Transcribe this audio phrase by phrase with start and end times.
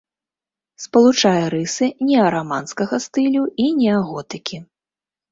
[0.83, 4.57] Спалучае рысы неараманскага стылю і неаготыкі.